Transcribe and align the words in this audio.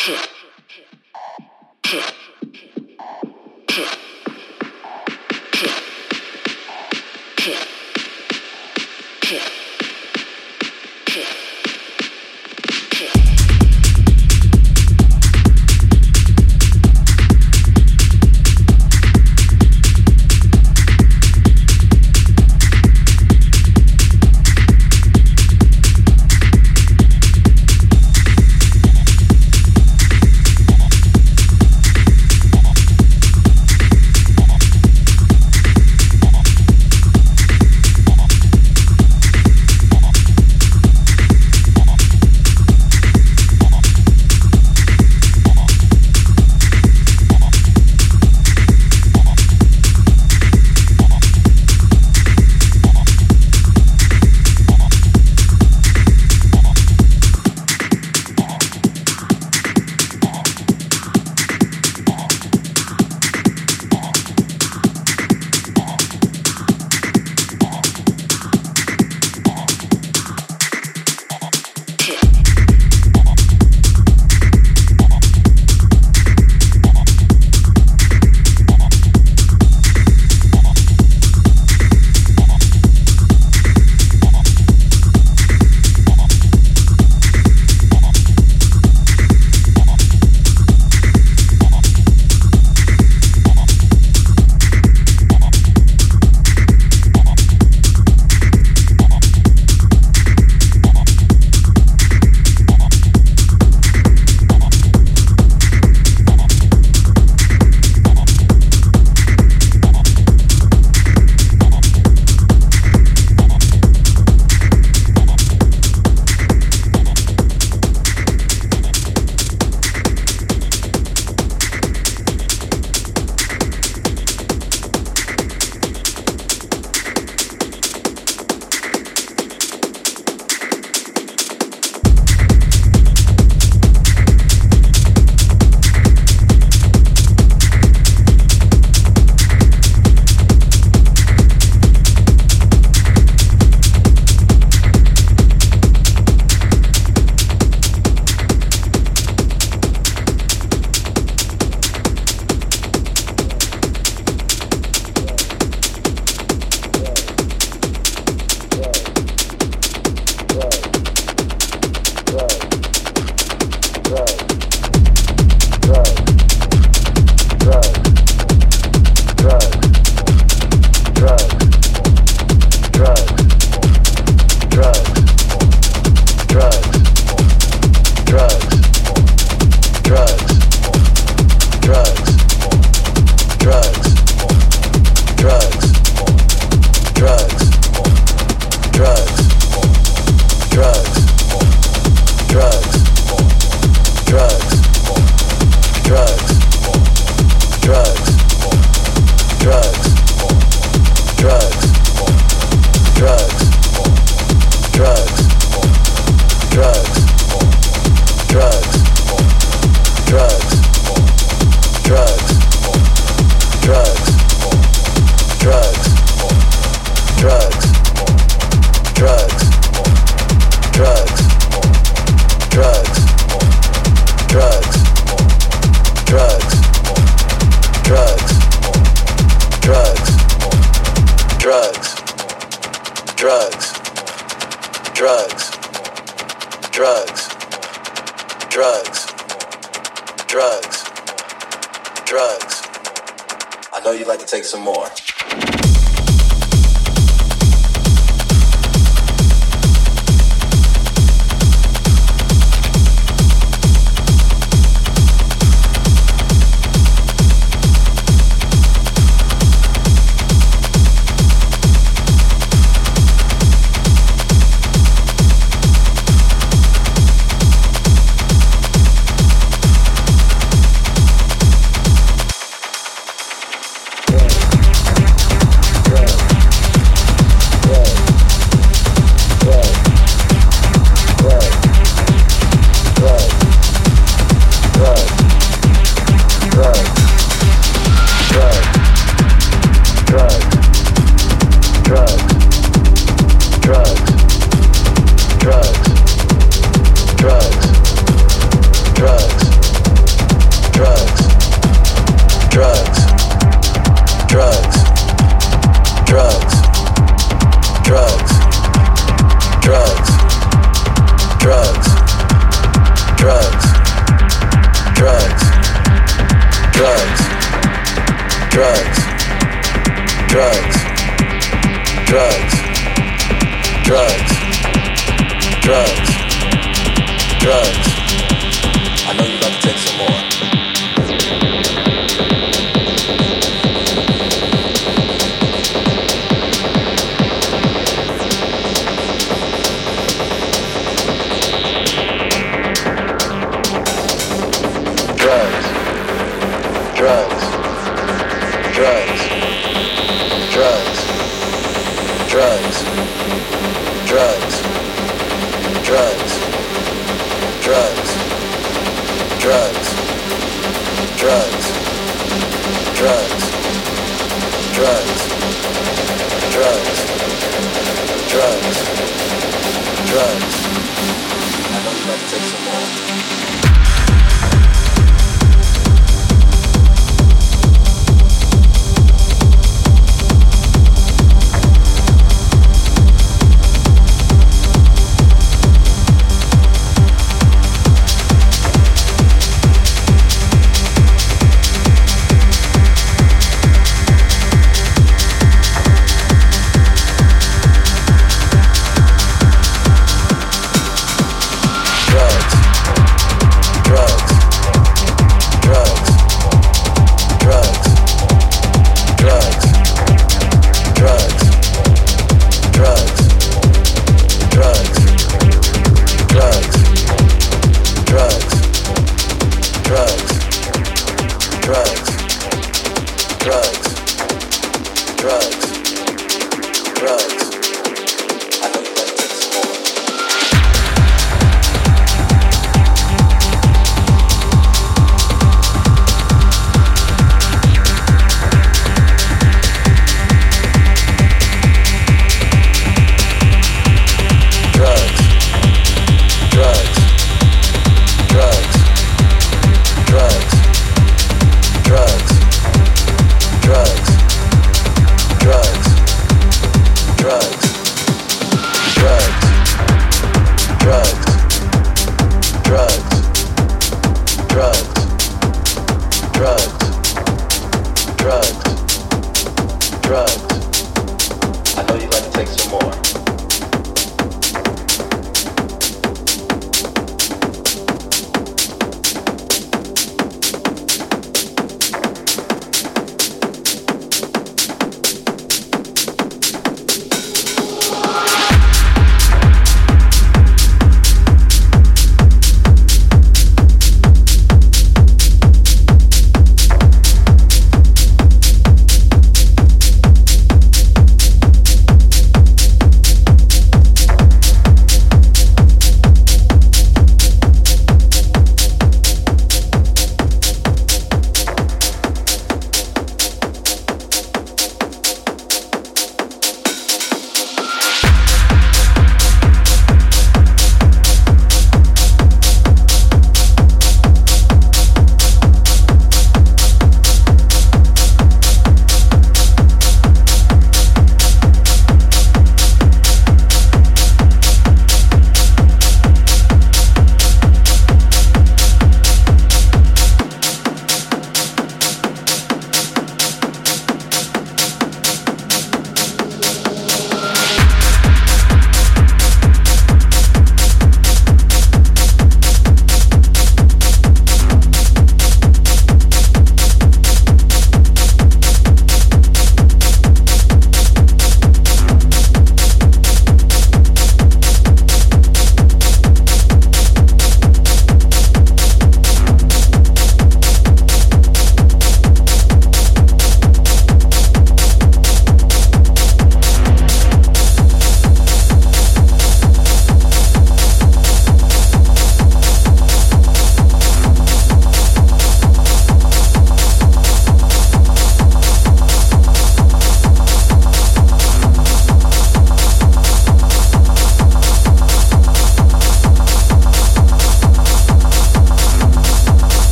hit, 0.00 0.30
hit, 0.68 0.86
hit. 1.86 2.19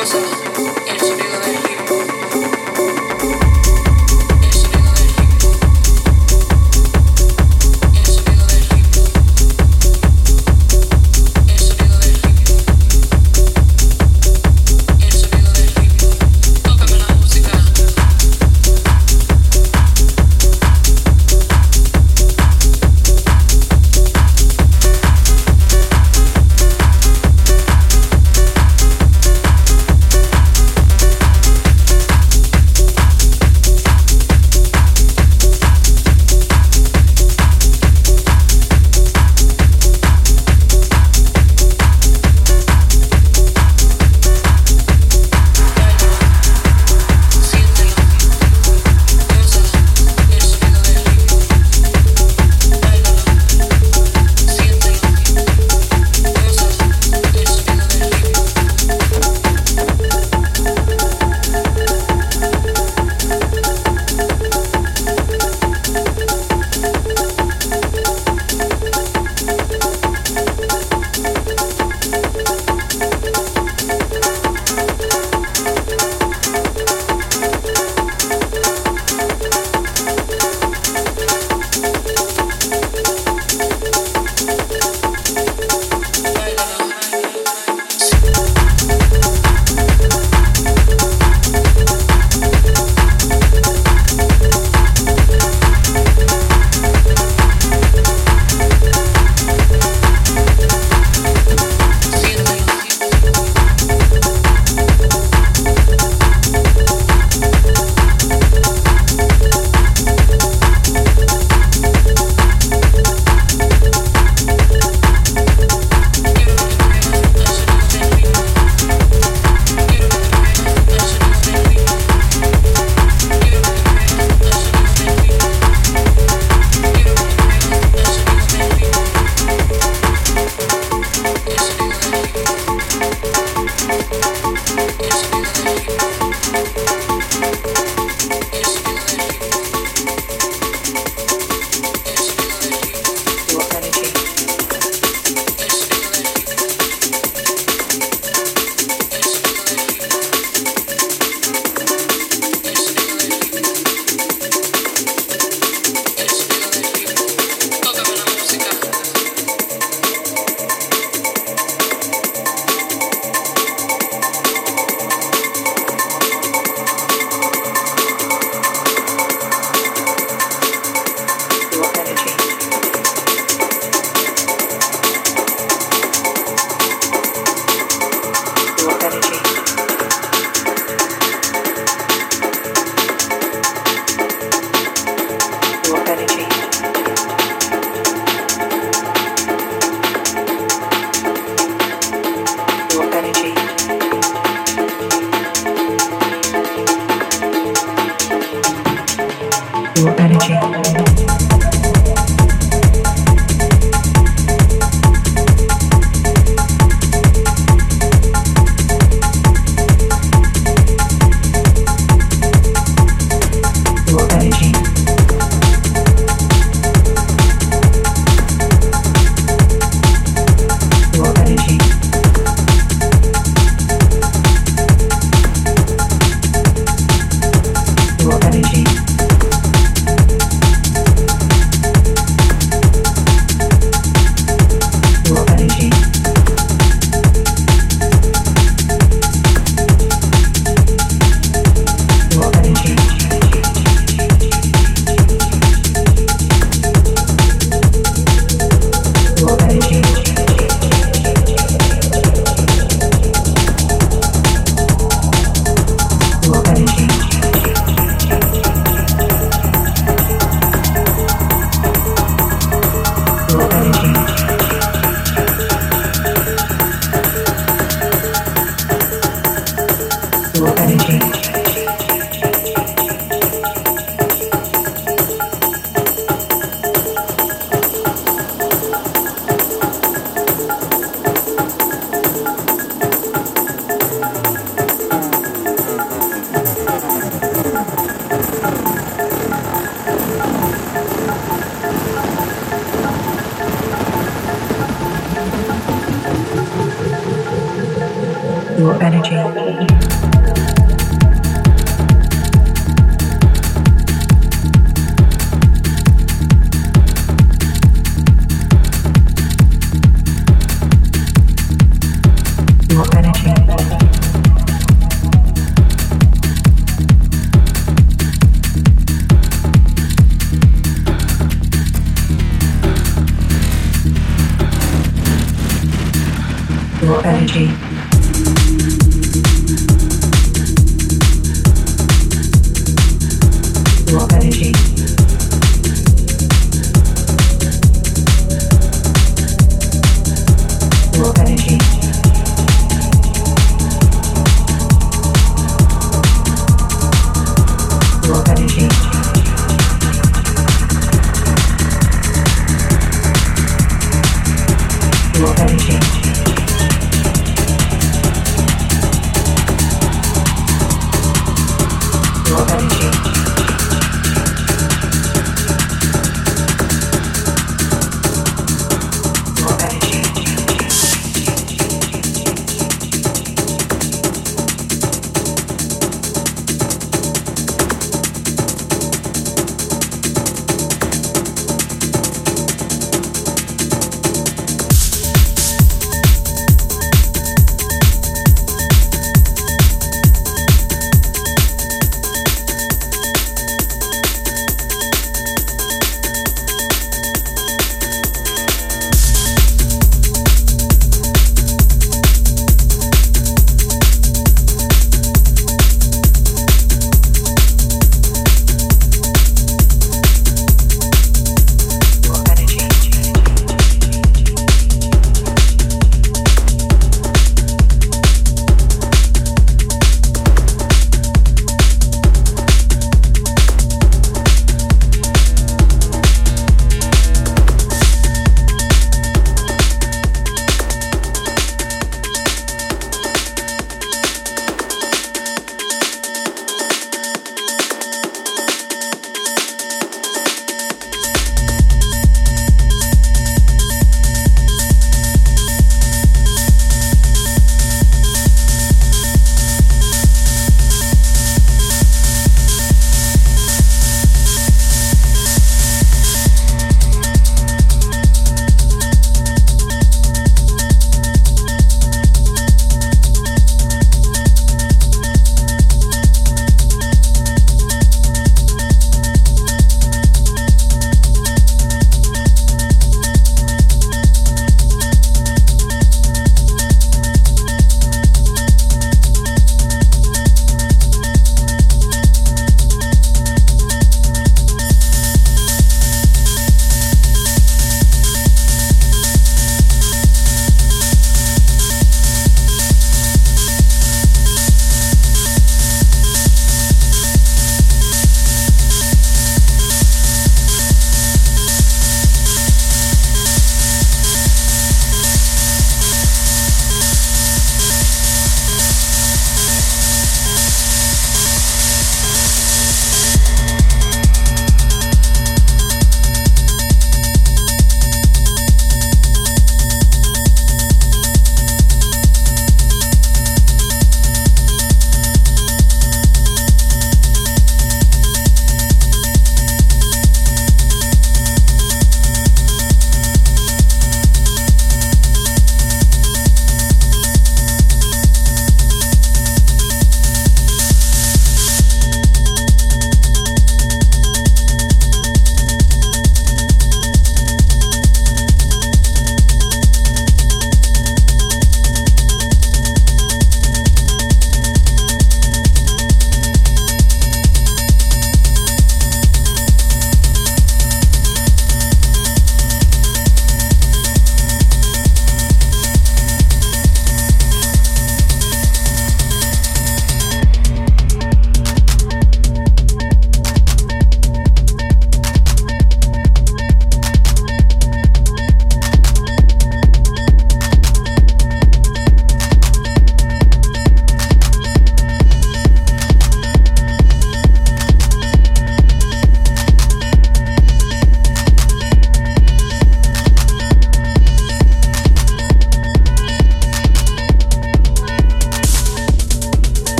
cosas. 0.00 0.49